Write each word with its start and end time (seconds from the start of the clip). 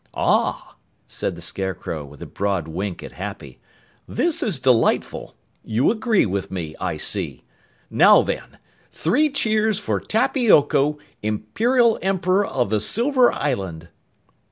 "Ah!" 0.15 0.77
said 1.05 1.35
the 1.35 1.43
Scarecrow 1.43 2.03
with 2.03 2.23
a 2.23 2.25
broad 2.25 2.67
wink 2.67 3.03
at 3.03 3.11
Happy. 3.11 3.59
"This 4.07 4.41
is 4.41 4.59
delightful. 4.59 5.35
You 5.63 5.91
agree 5.91 6.25
with 6.25 6.49
me, 6.49 6.73
I 6.81 6.97
see. 6.97 7.43
Now 7.91 8.23
then, 8.23 8.57
three 8.91 9.29
cheers 9.29 9.77
for 9.77 9.99
Tappy 9.99 10.49
Oko, 10.51 10.97
Imperial 11.21 11.99
Emperor 12.01 12.47
of 12.47 12.71
the 12.71 12.79
Silver 12.79 13.31
Island." 13.31 13.89